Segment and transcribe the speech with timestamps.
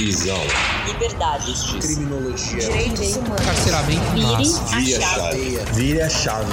[0.00, 0.40] Prisão.
[0.86, 1.44] Liberdade.
[1.48, 1.88] Justiça.
[1.88, 2.58] Criminologia.
[2.58, 3.44] Direitos humanos.
[3.44, 4.00] Carceramento.
[4.14, 5.58] Vire a chave.
[5.74, 6.52] Vire a chave.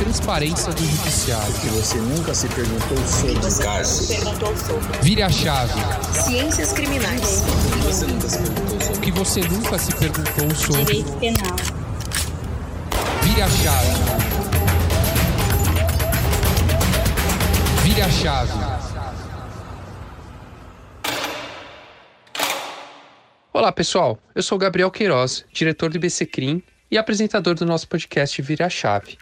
[0.00, 1.52] Transparência do judiciário.
[1.60, 3.34] Que você nunca se perguntou sobre.
[3.36, 4.20] Você Cárcere.
[4.20, 4.98] perguntou sobre.
[5.00, 5.80] Vire a chave.
[6.24, 7.44] Ciências criminais.
[7.86, 9.00] Você nunca se perguntou O sobre.
[9.00, 10.84] que você nunca se perguntou sobre.
[10.84, 11.56] Direito penal.
[13.22, 13.96] Vire a chave.
[17.84, 18.67] Vire a chave.
[23.68, 24.18] Olá, pessoal.
[24.34, 28.70] Eu sou Gabriel Queiroz, diretor do IBC Crim e apresentador do nosso podcast Vire a
[28.70, 29.18] Chave.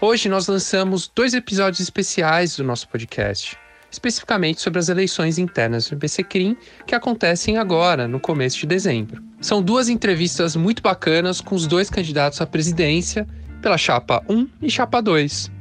[0.00, 3.56] Hoje nós lançamos dois episódios especiais do nosso podcast,
[3.88, 9.22] especificamente sobre as eleições internas do IBC Crim que acontecem agora, no começo de dezembro.
[9.40, 13.24] São duas entrevistas muito bacanas com os dois candidatos à presidência
[13.62, 15.55] pela chapa 1 e chapa 2.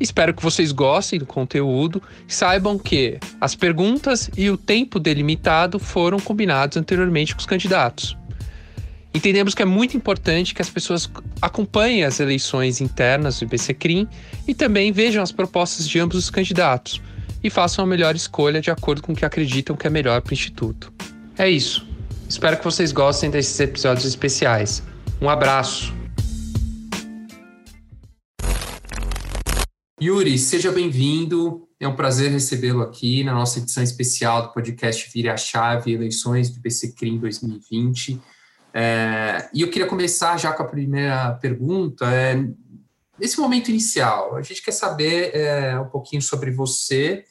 [0.00, 6.18] Espero que vocês gostem do conteúdo saibam que as perguntas e o tempo delimitado foram
[6.18, 8.16] combinados anteriormente com os candidatos.
[9.12, 11.10] Entendemos que é muito importante que as pessoas
[11.42, 14.08] acompanhem as eleições internas do IBCCRIM
[14.48, 17.02] e também vejam as propostas de ambos os candidatos
[17.42, 20.30] e façam a melhor escolha de acordo com o que acreditam que é melhor para
[20.30, 20.92] o Instituto.
[21.36, 21.86] É isso.
[22.28, 24.82] Espero que vocês gostem desses episódios especiais.
[25.20, 25.99] Um abraço!
[30.02, 31.68] Yuri, seja bem-vindo.
[31.78, 36.48] É um prazer recebê-lo aqui na nossa edição especial do podcast Vire a Chave Eleições
[36.48, 38.18] do IBCCRIM 2020.
[38.72, 42.06] É, e eu queria começar já com a primeira pergunta.
[42.06, 42.42] É,
[43.18, 47.24] nesse momento inicial, a gente quer saber é, um pouquinho sobre você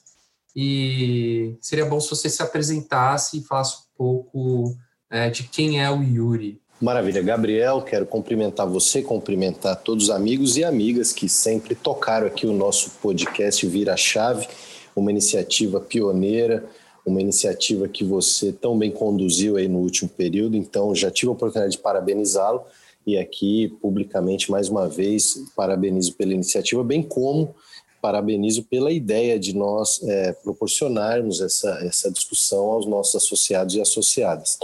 [0.56, 4.78] e seria bom se você se apresentasse e falasse um pouco
[5.10, 6.62] é, de quem é o Yuri.
[6.82, 12.48] Maravilha, Gabriel, quero cumprimentar você, cumprimentar todos os amigos e amigas que sempre tocaram aqui
[12.48, 14.48] o nosso podcast Vira Chave,
[14.96, 16.66] uma iniciativa pioneira,
[17.06, 21.34] uma iniciativa que você tão bem conduziu aí no último período, então já tive a
[21.34, 22.64] oportunidade de parabenizá-lo
[23.06, 27.54] e aqui publicamente mais uma vez parabenizo pela iniciativa, bem como
[28.02, 34.58] parabenizo pela ideia de nós é, proporcionarmos essa, essa discussão aos nossos associados e associadas.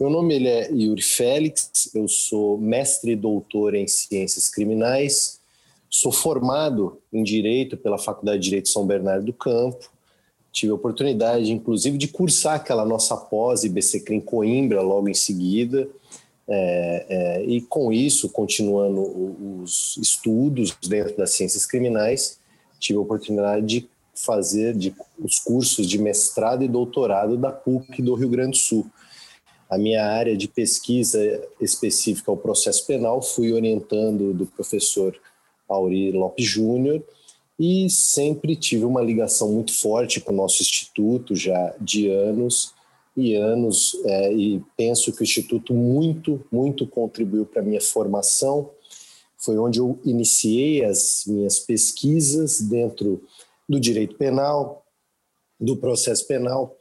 [0.00, 5.38] Meu nome ele é Yuri Félix, eu sou mestre e doutor em ciências criminais,
[5.88, 9.90] sou formado em Direito pela Faculdade de Direito São Bernardo do Campo,
[10.50, 15.88] tive a oportunidade, inclusive, de cursar aquela nossa pós IBC em Coimbra logo em seguida,
[16.48, 22.38] é, é, e com isso, continuando os estudos dentro das ciências criminais,
[22.80, 28.14] tive a oportunidade de fazer de, os cursos de mestrado e doutorado da PUC do
[28.14, 28.86] Rio Grande do Sul.
[29.72, 31.18] A minha área de pesquisa
[31.58, 35.18] específica ao processo penal fui orientando do professor
[35.66, 37.02] Auri Lopes Júnior
[37.58, 42.74] e sempre tive uma ligação muito forte com o nosso instituto já de anos
[43.16, 48.68] e anos é, e penso que o instituto muito muito contribuiu para minha formação.
[49.38, 53.24] Foi onde eu iniciei as minhas pesquisas dentro
[53.66, 54.84] do direito penal
[55.58, 56.76] do processo penal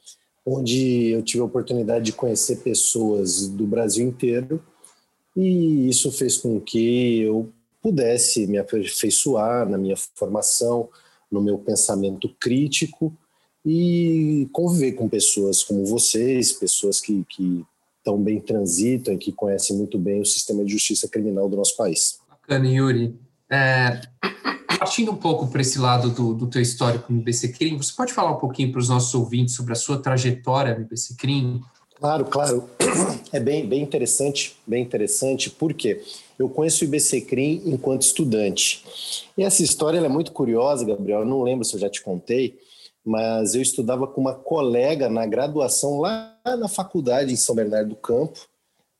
[0.45, 4.63] onde eu tive a oportunidade de conhecer pessoas do Brasil inteiro
[5.35, 7.49] e isso fez com que eu
[7.81, 10.89] pudesse me aperfeiçoar na minha formação,
[11.31, 13.15] no meu pensamento crítico
[13.65, 17.65] e conviver com pessoas como vocês, pessoas que, que
[18.03, 21.77] tão bem transitam e que conhecem muito bem o sistema de justiça criminal do nosso
[21.77, 22.19] país.
[22.29, 23.15] Bacana, Yuri.
[23.49, 24.01] É,
[24.81, 28.11] partindo um pouco para esse lado do, do teu histórico no IBC Crim, você pode
[28.13, 31.61] falar um pouquinho para os nossos ouvintes sobre a sua trajetória no IBC Crim?
[31.99, 32.67] Claro, claro.
[33.31, 36.01] É bem, bem interessante, bem interessante, porque
[36.39, 38.83] eu conheço o IBC Crim enquanto estudante.
[39.37, 41.19] E essa história é muito curiosa, Gabriel.
[41.19, 42.57] Eu não lembro se eu já te contei,
[43.05, 47.95] mas eu estudava com uma colega na graduação lá na faculdade em São Bernardo do
[47.95, 48.47] Campo,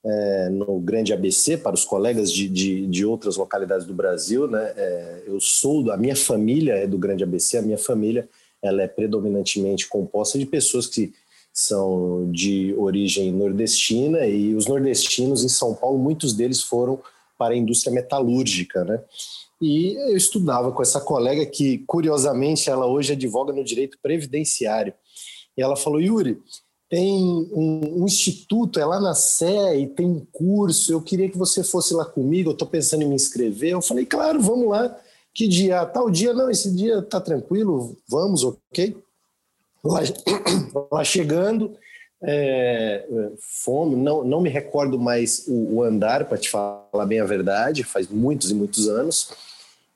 [0.03, 4.47] é, no Grande ABC, para os colegas de, de, de outras localidades do Brasil.
[4.47, 4.73] Né?
[4.75, 8.27] É, eu sou, a minha família é do Grande ABC, a minha família
[8.62, 11.13] ela é predominantemente composta de pessoas que
[11.53, 17.00] são de origem nordestina e os nordestinos em São Paulo, muitos deles foram
[17.38, 19.01] para a indústria metalúrgica, né?
[19.59, 24.94] E eu estudava com essa colega que, curiosamente, ela hoje advoga no direito previdenciário.
[25.56, 26.39] E ela falou, Yuri,
[26.92, 27.24] tem
[27.54, 29.14] um, um, instituto, é lá na
[29.74, 33.08] e tem um curso, eu queria que você fosse lá comigo, eu estou pensando em
[33.08, 33.72] me inscrever.
[33.72, 34.94] Eu falei, claro, vamos lá.
[35.34, 35.86] Que dia?
[35.86, 36.34] Tal dia?
[36.34, 38.98] Não, esse dia está tranquilo, vamos, ok?
[39.82, 40.02] Lá,
[40.92, 41.78] lá chegando,
[42.22, 43.08] é,
[43.40, 47.86] fome, não, não me recordo mais o, o andar, para te falar bem a verdade,
[47.86, 49.32] faz muitos e muitos anos.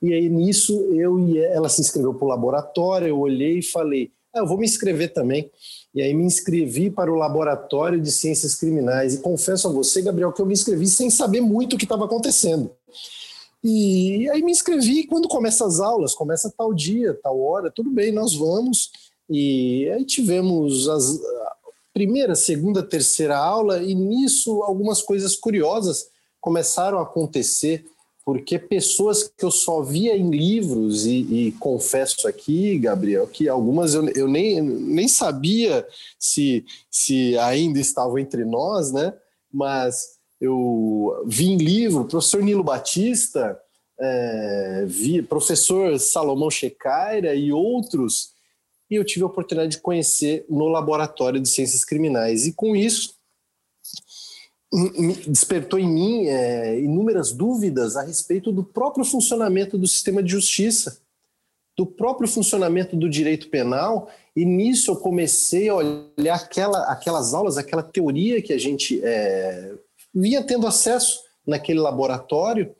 [0.01, 4.13] E aí nisso eu e ela se inscreveu para o laboratório, eu olhei e falei,
[4.33, 5.51] ah, eu vou me inscrever também.
[5.95, 9.13] E aí me inscrevi para o Laboratório de Ciências Criminais.
[9.13, 12.03] E confesso a você, Gabriel, que eu me inscrevi sem saber muito o que estava
[12.03, 12.69] acontecendo.
[13.63, 18.11] E aí me inscrevi, quando começa as aulas, começa tal dia, tal hora, tudo bem,
[18.11, 18.91] nós vamos.
[19.29, 21.19] E aí tivemos as
[21.95, 26.09] primeira, segunda, terceira aula, e nisso algumas coisas curiosas
[26.41, 27.85] começaram a acontecer,
[28.25, 33.93] porque pessoas que eu só via em livros, e, e confesso aqui, Gabriel, que algumas
[33.93, 35.87] eu, eu nem, nem sabia
[36.17, 39.13] se, se ainda estavam entre nós, né?
[39.53, 43.59] Mas eu vi em livro, professor Nilo Batista,
[43.99, 48.33] é, vi professor Salomão Checaira e outros,
[48.89, 52.45] e eu tive a oportunidade de conhecer no Laboratório de Ciências Criminais.
[52.47, 53.14] E com isso,
[55.27, 60.99] despertou em mim é, inúmeras dúvidas a respeito do próprio funcionamento do sistema de justiça,
[61.77, 67.57] do próprio funcionamento do direito penal, e nisso eu comecei a olhar aquela, aquelas aulas,
[67.57, 69.73] aquela teoria que a gente é,
[70.13, 72.73] vinha tendo acesso naquele laboratório,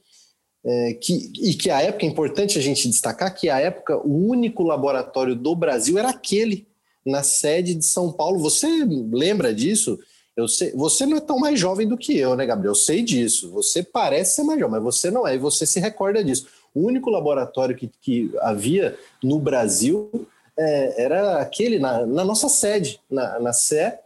[0.65, 4.27] é, que, e que a época, é importante a gente destacar que a época o
[4.27, 6.67] único laboratório do Brasil era aquele,
[7.05, 8.39] na sede de São Paulo.
[8.39, 8.67] Você
[9.11, 9.99] lembra disso?
[10.35, 12.71] Eu sei, você não é tão mais jovem do que eu, né, Gabriel?
[12.71, 13.51] Eu sei disso.
[13.51, 16.47] Você parece ser mais jovem, mas você não é, e você se recorda disso.
[16.73, 20.27] O único laboratório que, que havia no Brasil
[20.57, 24.01] é, era aquele, na, na nossa sede, na, na Sé,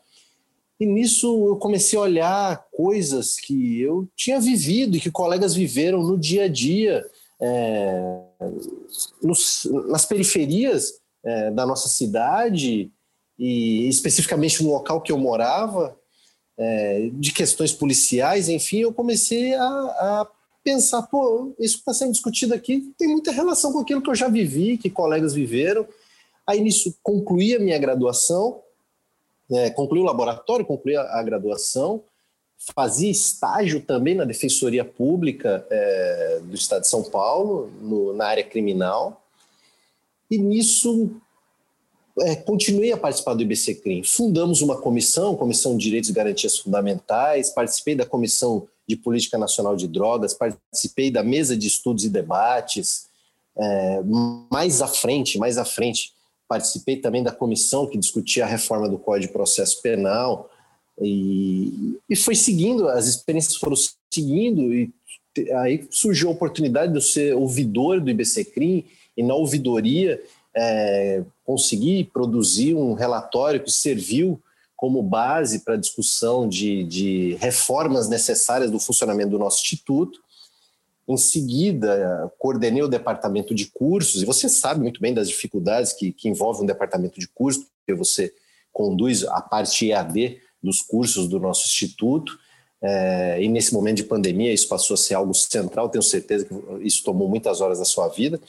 [0.80, 6.02] e nisso eu comecei a olhar coisas que eu tinha vivido e que colegas viveram
[6.02, 7.06] no dia a dia,
[7.42, 8.22] é,
[9.22, 10.94] nos, nas periferias
[11.24, 12.90] é, da nossa cidade
[13.38, 15.98] e especificamente no local que eu morava,
[16.60, 20.28] é, de questões policiais, enfim, eu comecei a, a
[20.64, 24.16] pensar, pô, isso que está sendo discutido aqui tem muita relação com aquilo que eu
[24.16, 25.88] já vivi, que colegas viveram.
[26.46, 28.62] Aí nisso concluí a minha graduação
[29.52, 32.04] é, concluí o laboratório, concluí a, a, graduação,
[32.76, 38.44] fazia estágio também na Defensoria Pública é, do Estado de São Paulo, no, na área
[38.44, 39.24] criminal,
[40.30, 41.12] e nisso
[42.22, 44.04] é, continuei a participar do IBCCRIM.
[44.04, 49.76] Fundamos uma comissão, Comissão de Direitos e Garantias Fundamentais, participei da Comissão de Política Nacional
[49.76, 53.08] de Drogas, participei da mesa de estudos e debates.
[53.58, 54.02] É,
[54.52, 56.14] mais à frente, mais à frente,
[56.48, 60.50] participei também da comissão que discutia a reforma do Código de Processo Penal
[61.02, 63.76] e, e foi seguindo, as experiências foram
[64.12, 64.92] seguindo e
[65.54, 70.22] aí surgiu a oportunidade de eu ser ouvidor do IBCCRIM e na ouvidoria
[70.60, 74.42] é, conseguir produzir um relatório que serviu
[74.76, 80.20] como base para a discussão de, de reformas necessárias do funcionamento do nosso instituto
[81.10, 86.12] em seguida, coordenei o departamento de cursos, e você sabe muito bem das dificuldades que,
[86.14, 88.32] que envolvem um departamento de cursos, porque você
[88.72, 92.38] conduz a parte EAD dos cursos do nosso instituto,
[92.80, 96.54] é, e nesse momento de pandemia isso passou a ser algo central, tenho certeza que
[96.82, 98.40] isso tomou muitas horas da sua vida.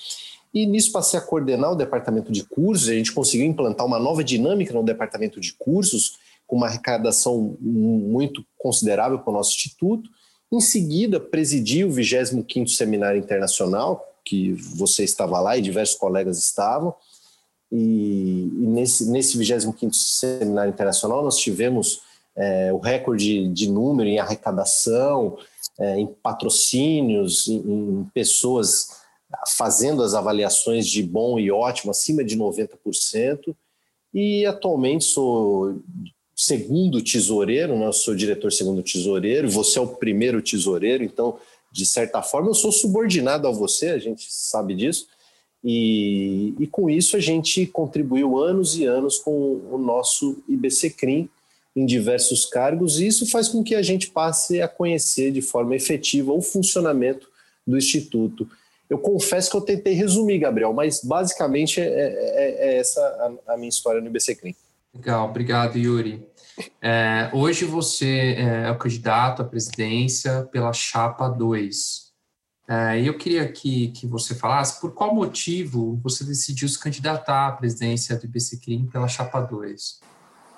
[0.53, 4.25] E nisso passei a coordenar o departamento de cursos, a gente conseguiu implantar uma nova
[4.25, 10.11] dinâmica no departamento de cursos, com uma arrecadação muito considerável para o nosso instituto,
[10.53, 16.93] em seguida, presidi o 25º Seminário Internacional, que você estava lá e diversos colegas estavam,
[17.71, 22.01] e, e nesse, nesse 25º Seminário Internacional nós tivemos
[22.37, 25.39] é, o recorde de número em arrecadação,
[25.79, 29.00] é, em patrocínios, em, em pessoas
[29.57, 33.55] fazendo as avaliações de bom e ótimo, acima de 90%,
[34.13, 35.81] e atualmente sou
[36.35, 37.93] segundo tesoureiro, né?
[37.93, 41.39] sou diretor segundo tesoureiro, você é o primeiro tesoureiro, então,
[41.71, 45.07] de certa forma, eu sou subordinado a você, a gente sabe disso,
[45.63, 51.29] e, e com isso a gente contribuiu anos e anos com o nosso IBCCRIM
[51.77, 55.77] em diversos cargos, e isso faz com que a gente passe a conhecer de forma
[55.77, 57.29] efetiva o funcionamento
[57.67, 58.49] do Instituto.
[58.91, 63.01] Eu confesso que eu tentei resumir, Gabriel, mas basicamente é, é, é essa
[63.47, 64.57] a, a minha história no IBCCRIM.
[64.93, 66.27] Legal, obrigado, Yuri.
[66.83, 72.11] É, hoje você é, é o candidato à presidência pela Chapa 2.
[72.69, 77.47] É, e eu queria que, que você falasse por qual motivo você decidiu se candidatar
[77.47, 80.01] à presidência do IBCCRIM pela Chapa 2.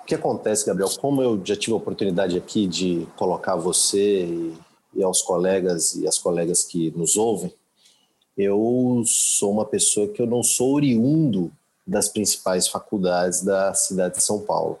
[0.01, 0.89] O que acontece, Gabriel?
[0.99, 4.53] Como eu já tive a oportunidade aqui de colocar você e,
[4.95, 7.53] e aos colegas e as colegas que nos ouvem,
[8.37, 11.51] eu sou uma pessoa que eu não sou oriundo
[11.85, 14.79] das principais faculdades da cidade de São Paulo.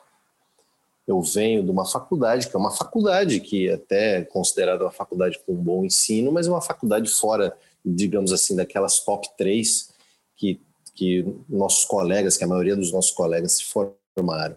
[1.05, 4.91] Eu venho de uma faculdade, que é uma faculdade que é até é considerada uma
[4.91, 7.55] faculdade com bom ensino, mas é uma faculdade fora,
[7.85, 9.89] digamos assim, daquelas top três
[10.37, 10.61] que
[10.93, 14.55] que nossos colegas, que a maioria dos nossos colegas se formaram.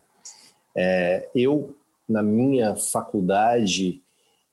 [0.74, 1.74] É, eu,
[2.08, 4.02] na minha faculdade,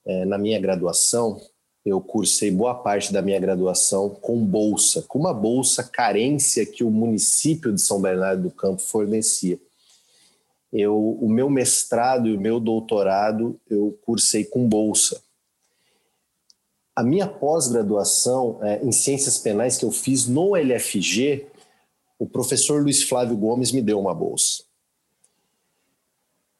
[0.05, 1.41] é, na minha graduação,
[1.85, 6.89] eu cursei boa parte da minha graduação com bolsa, com uma bolsa carência que o
[6.89, 9.59] município de São Bernardo do Campo fornecia.
[10.71, 15.21] Eu, o meu mestrado e o meu doutorado eu cursei com bolsa.
[16.95, 21.47] A minha pós-graduação é, em ciências penais que eu fiz no LFG,
[22.17, 24.63] o professor Luiz Flávio Gomes me deu uma bolsa.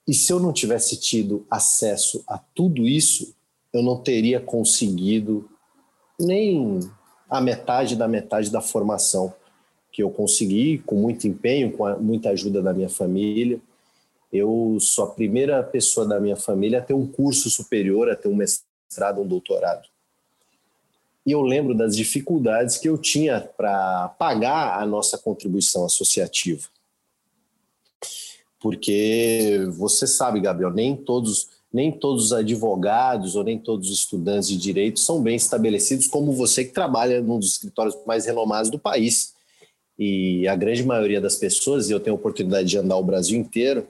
[0.05, 3.33] E se eu não tivesse tido acesso a tudo isso,
[3.73, 5.49] eu não teria conseguido
[6.19, 6.79] nem
[7.27, 9.33] a metade da metade da formação
[9.91, 13.59] que eu consegui, com muito empenho, com a, muita ajuda da minha família.
[14.31, 18.27] Eu sou a primeira pessoa da minha família a ter um curso superior, a ter
[18.27, 19.87] um mestrado, um doutorado.
[21.25, 26.67] E eu lembro das dificuldades que eu tinha para pagar a nossa contribuição associativa.
[28.59, 34.47] Porque você sabe, Gabriel, nem todos nem todos os advogados ou nem todos os estudantes
[34.47, 38.77] de direito são bem estabelecidos, como você que trabalha num dos escritórios mais renomados do
[38.77, 39.33] país.
[39.97, 43.39] E a grande maioria das pessoas, e eu tenho a oportunidade de andar o Brasil
[43.39, 43.87] inteiro,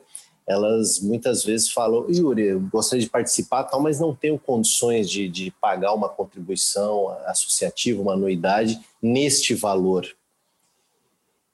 [0.47, 5.27] elas muitas vezes falam: Yuri, eu gostaria de participar, tal, mas não tenho condições de,
[5.27, 10.07] de pagar uma contribuição associativa, uma anuidade neste valor.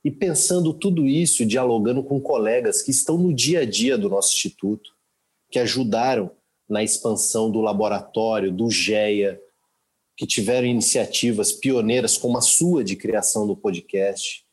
[0.03, 4.33] E pensando tudo isso, dialogando com colegas que estão no dia a dia do nosso
[4.33, 4.91] instituto,
[5.50, 6.32] que ajudaram
[6.68, 9.39] na expansão do laboratório, do GEA,
[10.15, 14.46] que tiveram iniciativas pioneiras como a sua de criação do podcast.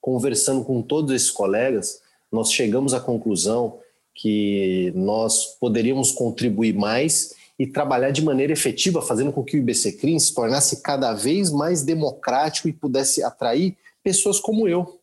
[0.00, 2.00] Conversando com todos esses colegas,
[2.30, 3.80] nós chegamos à conclusão
[4.14, 9.92] que nós poderíamos contribuir mais e trabalhar de maneira efetiva, fazendo com que o IBC
[9.92, 15.00] Crim se tornasse cada vez mais democrático e pudesse atrair pessoas como eu.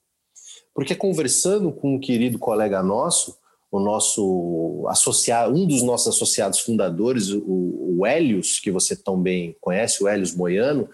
[0.73, 3.37] Porque conversando com um querido colega nosso,
[3.75, 9.55] o nosso associado, um dos nossos associados fundadores, o, o Helios, que você tão bem
[9.59, 10.87] conhece, o Helios Moiano,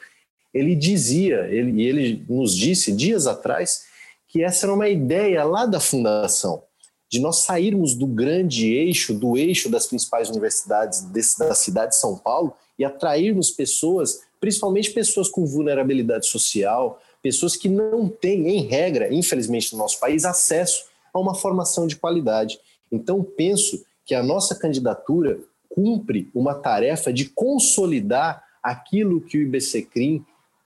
[0.51, 3.83] ele dizia, ele, ele nos disse dias atrás,
[4.27, 6.63] que essa era uma ideia lá da fundação,
[7.07, 11.97] de nós sairmos do grande eixo, do eixo das principais universidades desse, da cidade de
[11.97, 18.63] São Paulo e atrairmos pessoas, principalmente pessoas com vulnerabilidade social, pessoas que não têm, em
[18.63, 22.59] regra, infelizmente no nosso país, acesso a uma formação de qualidade.
[22.91, 30.25] Então, penso que a nossa candidatura cumpre uma tarefa de consolidar aquilo que o IBCCRIM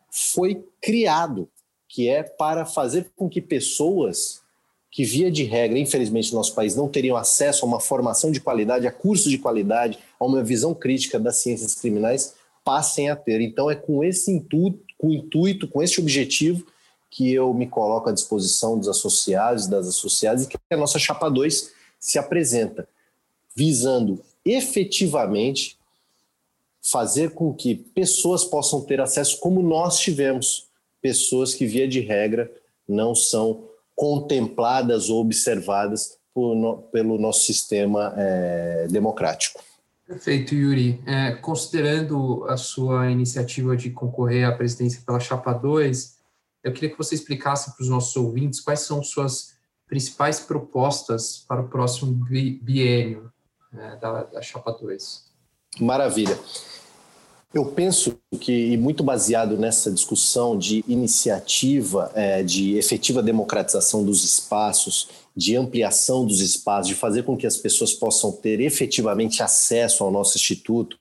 [0.10, 1.48] foi criado,
[1.88, 4.42] que é para fazer com que pessoas
[4.92, 8.40] que, via de regra, infelizmente, no nosso país não teriam acesso a uma formação de
[8.40, 13.42] qualidade, a cursos de qualidade, a uma visão crítica das ciências criminais, passem a ter.
[13.42, 16.66] Então, é com esse intuito, com intuito, com esse objetivo,
[17.12, 21.30] que eu me coloco à disposição dos associados, das associadas, e que a nossa Chapa
[21.30, 21.75] 2
[22.06, 22.88] se apresenta,
[23.56, 25.78] visando efetivamente
[26.82, 30.70] fazer com que pessoas possam ter acesso como nós tivemos,
[31.02, 32.52] pessoas que, via de regra,
[32.88, 39.64] não são contempladas ou observadas por, pelo nosso sistema é, democrático.
[40.06, 41.02] Perfeito, Yuri.
[41.08, 46.16] É, considerando a sua iniciativa de concorrer à presidência pela Chapa 2,
[46.64, 49.55] eu queria que você explicasse para os nossos ouvintes quais são suas
[49.88, 52.12] principais propostas para o próximo
[52.62, 53.32] biênio
[53.72, 55.26] né, da, da Chapa 2.
[55.80, 56.40] Maravilha.
[57.54, 64.26] Eu penso que, e muito baseado nessa discussão de iniciativa, é, de efetiva democratização dos
[64.26, 70.04] espaços, de ampliação dos espaços, de fazer com que as pessoas possam ter efetivamente acesso
[70.04, 70.98] ao nosso instituto,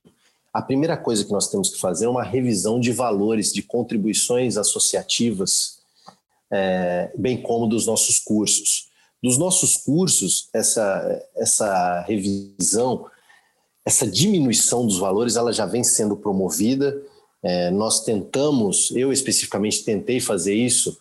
[0.54, 4.56] a primeira coisa que nós temos que fazer é uma revisão de valores, de contribuições
[4.56, 5.73] associativas,
[6.50, 8.88] é, bem como dos nossos cursos.
[9.22, 13.06] Dos nossos cursos, essa, essa revisão,
[13.84, 17.00] essa diminuição dos valores, ela já vem sendo promovida.
[17.42, 20.98] É, nós tentamos, eu especificamente tentei fazer isso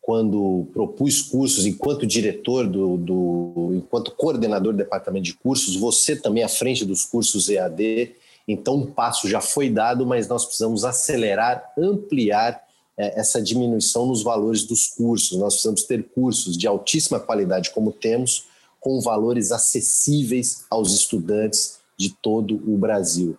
[0.00, 6.42] quando propus cursos, enquanto diretor do, do, enquanto coordenador do departamento de cursos, você também
[6.42, 8.16] à frente dos cursos EAD,
[8.52, 12.60] então, um passo já foi dado, mas nós precisamos acelerar, ampliar
[12.96, 15.38] essa diminuição nos valores dos cursos.
[15.38, 18.44] Nós precisamos ter cursos de altíssima qualidade, como temos,
[18.78, 23.38] com valores acessíveis aos estudantes de todo o Brasil.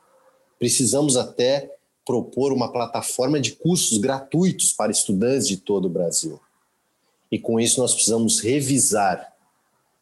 [0.60, 6.40] Precisamos até propor uma plataforma de cursos gratuitos para estudantes de todo o Brasil.
[7.32, 9.34] E com isso nós precisamos revisar,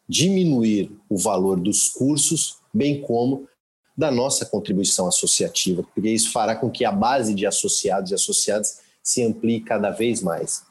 [0.08, 3.48] diminuir o valor dos cursos, bem como
[3.96, 8.80] da nossa contribuição associativa, porque isso fará com que a base de associados e associadas
[9.10, 10.62] se amplie cada vez mais.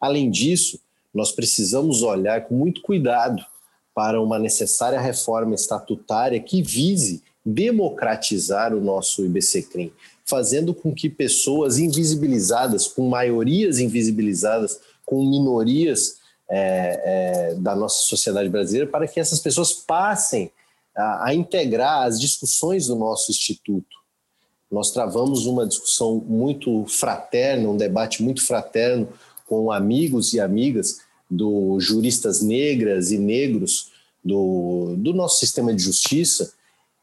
[0.00, 0.80] Além disso,
[1.12, 3.44] nós precisamos olhar com muito cuidado
[3.94, 9.92] para uma necessária reforma estatutária que vise democratizar o nosso IBCCRIM,
[10.24, 16.18] fazendo com que pessoas invisibilizadas, com maiorias invisibilizadas, com minorias
[16.48, 20.52] é, é, da nossa sociedade brasileira, para que essas pessoas passem
[20.94, 23.96] a, a integrar as discussões do nosso instituto.
[24.70, 29.08] Nós travamos uma discussão muito fraterna, um debate muito fraterno
[29.46, 33.90] com amigos e amigas do juristas negras e negros
[34.24, 36.52] do, do nosso sistema de justiça,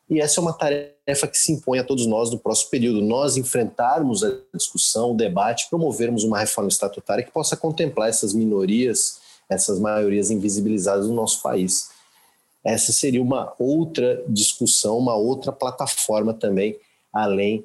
[0.09, 3.37] e essa é uma tarefa que se impõe a todos nós no próximo período, nós
[3.37, 9.19] enfrentarmos a discussão, o debate, promovermos uma reforma estatutária que possa contemplar essas minorias,
[9.49, 11.89] essas maiorias invisibilizadas no nosso país.
[12.63, 16.77] Essa seria uma outra discussão, uma outra plataforma também,
[17.15, 17.63] além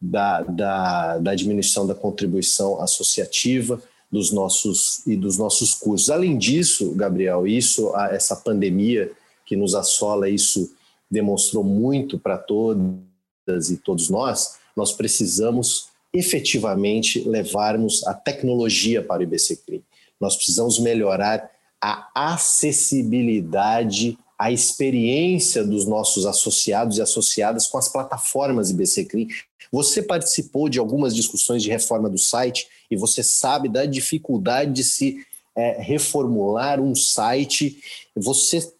[0.00, 6.10] da, da, da diminuição da contribuição associativa, dos nossos e dos nossos cursos.
[6.10, 9.12] Além disso, Gabriel, isso essa pandemia
[9.46, 10.74] que nos assola, isso
[11.08, 19.22] demonstrou muito para todas e todos nós, nós precisamos efetivamente levarmos a tecnologia para o
[19.22, 19.84] IBCCRI.
[20.20, 28.70] Nós precisamos melhorar a acessibilidade, a experiência dos nossos associados e associadas com as plataformas
[28.70, 29.28] IBCCRI.
[29.70, 34.82] Você participou de algumas discussões de reforma do site e você sabe da dificuldade de
[34.82, 37.82] se é, reformular um site.
[38.16, 38.72] Você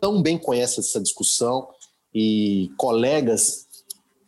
[0.00, 1.68] tão bem conhece essa discussão
[2.12, 3.68] e colegas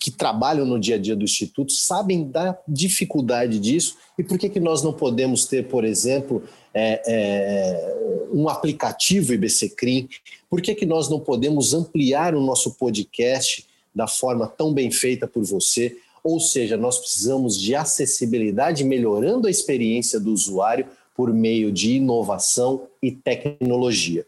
[0.06, 4.48] que trabalham no dia a dia do Instituto sabem da dificuldade disso e por que,
[4.48, 10.08] que nós não podemos ter, por exemplo, é, é, um aplicativo IBCCRIM?
[10.48, 15.26] Por que, que nós não podemos ampliar o nosso podcast da forma tão bem feita
[15.26, 15.96] por você?
[16.22, 20.86] Ou seja, nós precisamos de acessibilidade, melhorando a experiência do usuário
[21.16, 24.24] por meio de inovação e tecnologia.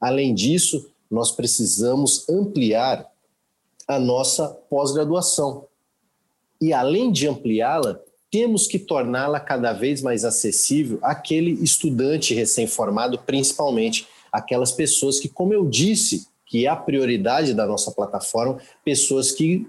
[0.00, 3.11] Além disso, nós precisamos ampliar
[3.86, 5.66] a nossa pós-graduação.
[6.60, 7.98] E além de ampliá-la,
[8.30, 15.52] temos que torná-la cada vez mais acessível àquele estudante recém-formado, principalmente aquelas pessoas que, como
[15.52, 19.68] eu disse, que é a prioridade da nossa plataforma, pessoas que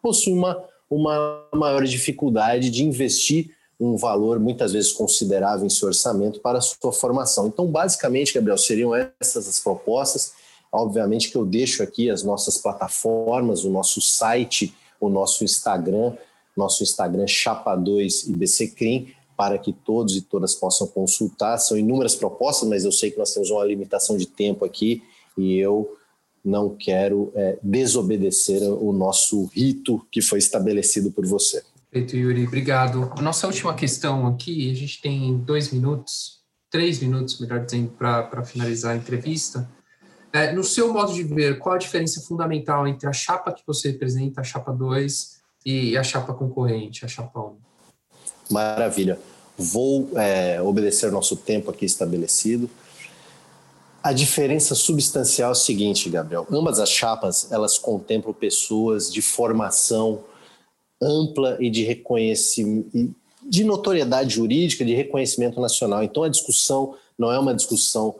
[0.00, 3.50] possuem uma, uma maior dificuldade de investir
[3.80, 7.48] um valor muitas vezes considerável em seu orçamento para a sua formação.
[7.48, 10.32] Então, basicamente, Gabriel, seriam essas as propostas
[10.74, 16.14] Obviamente que eu deixo aqui as nossas plataformas, o nosso site, o nosso Instagram,
[16.56, 21.58] nosso Instagram Chapa2 IBCCrim, para que todos e todas possam consultar.
[21.58, 25.02] São inúmeras propostas, mas eu sei que nós temos uma limitação de tempo aqui
[25.38, 25.96] e eu
[26.44, 31.62] não quero é, desobedecer o nosso rito que foi estabelecido por você.
[31.90, 33.12] Perfeito, Yuri, obrigado.
[33.16, 38.44] A nossa última questão aqui, a gente tem dois minutos, três minutos, melhor dizendo, para
[38.44, 39.68] finalizar a entrevista.
[40.34, 43.92] É, no seu modo de ver, qual a diferença fundamental entre a chapa que você
[43.92, 47.56] representa, a chapa 2, e a chapa concorrente, a chapa 1?
[48.50, 49.16] Maravilha.
[49.56, 52.68] Vou é, obedecer nosso tempo aqui estabelecido.
[54.02, 56.48] A diferença substancial é o seguinte, Gabriel.
[56.50, 60.24] Ambas as chapas, elas contemplam pessoas de formação
[61.00, 66.02] ampla e de reconhecimento, de notoriedade jurídica, de reconhecimento nacional.
[66.02, 68.16] Então, a discussão não é uma discussão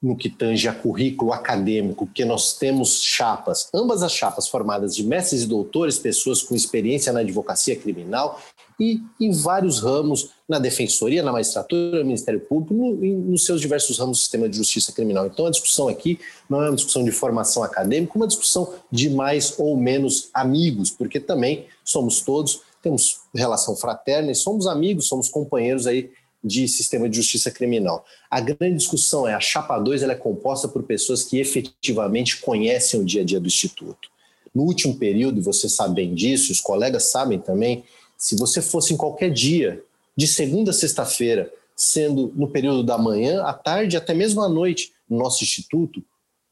[0.00, 5.02] no que tange a currículo acadêmico, porque nós temos chapas, ambas as chapas formadas de
[5.02, 8.40] mestres e doutores, pessoas com experiência na advocacia criminal
[8.80, 13.98] e em vários ramos, na defensoria, na magistratura, no Ministério Público, no, nos seus diversos
[13.98, 15.26] ramos do sistema de justiça criminal.
[15.26, 19.58] Então a discussão aqui não é uma discussão de formação acadêmica, uma discussão de mais
[19.58, 25.88] ou menos amigos, porque também somos todos, temos relação fraterna e somos amigos, somos companheiros
[25.88, 26.10] aí
[26.42, 28.04] de sistema de justiça criminal.
[28.30, 33.00] A grande discussão é a chapa 2 ela é composta por pessoas que efetivamente conhecem
[33.00, 34.08] o dia a dia do instituto.
[34.54, 37.84] No último período, você sabe bem disso, os colegas sabem também,
[38.16, 39.82] se você fosse em qualquer dia,
[40.16, 44.92] de segunda a sexta-feira, sendo no período da manhã, à tarde, até mesmo à noite,
[45.08, 46.02] no nosso instituto,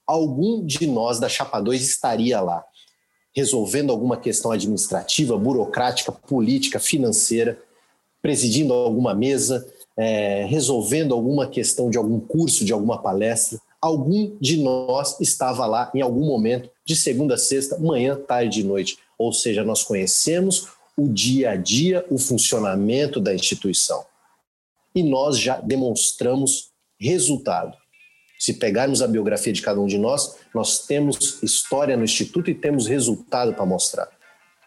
[0.06, 2.64] algum de nós da chapa 2 estaria lá,
[3.34, 7.60] resolvendo alguma questão administrativa, burocrática, política, financeira,
[8.22, 9.66] presidindo alguma mesa,
[9.96, 13.58] é, resolvendo alguma questão de algum curso, de alguma palestra.
[13.80, 18.64] Algum de nós estava lá em algum momento, de segunda a sexta, manhã, tarde e
[18.64, 18.98] noite.
[19.18, 24.04] Ou seja, nós conhecemos o dia a dia, o funcionamento da instituição.
[24.94, 27.76] E nós já demonstramos resultado.
[28.38, 32.54] Se pegarmos a biografia de cada um de nós, nós temos história no Instituto e
[32.54, 34.08] temos resultado para mostrar.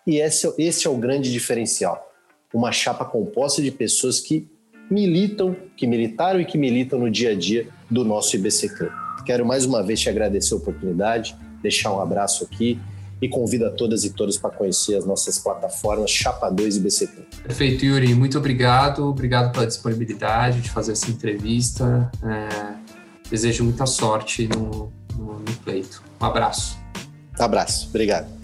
[0.06, 2.12] E esse, esse é o grande diferencial.
[2.54, 4.48] Uma chapa composta de pessoas que
[4.90, 8.90] militam, que militaram e que militam no dia a dia do nosso IBCCRIM.
[9.26, 12.80] Quero mais uma vez te agradecer a oportunidade, deixar um abraço aqui
[13.22, 17.22] e convido a todas e todos para conhecer as nossas plataformas Chapa 2 e BCP.
[17.44, 18.16] Perfeito, Yuri.
[18.16, 19.06] Muito obrigado.
[19.06, 22.10] Obrigado pela disponibilidade de fazer essa entrevista.
[22.24, 22.74] É,
[23.30, 26.02] desejo muita sorte no, no, no pleito.
[26.22, 26.78] Um abraço.
[27.38, 27.88] Abraço.
[27.90, 28.39] Obrigado.